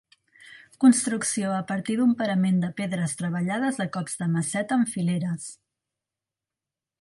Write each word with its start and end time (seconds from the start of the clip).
Construcció 0.83 1.51
a 1.57 1.59
partir 1.71 1.97
d'un 1.99 2.15
parament 2.21 2.57
de 2.63 2.69
pedres 2.81 3.13
treballades 3.19 3.77
a 3.85 3.87
cops 3.99 4.17
de 4.23 4.29
maceta 4.39 4.79
en 4.81 4.89
fileres. 4.95 5.47